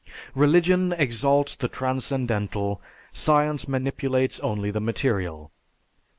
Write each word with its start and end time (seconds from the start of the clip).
Religion 0.33 0.91
exalts 0.93 1.53
the 1.55 1.67
transcendental; 1.67 2.81
science 3.13 3.67
manipulates 3.67 4.39
only 4.39 4.71
the 4.71 4.79
material. 4.81 5.51